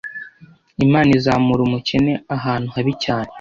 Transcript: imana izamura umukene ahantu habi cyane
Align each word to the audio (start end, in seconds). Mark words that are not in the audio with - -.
imana 0.85 1.09
izamura 1.19 1.61
umukene 1.63 2.13
ahantu 2.35 2.67
habi 2.75 2.93
cyane 3.03 3.29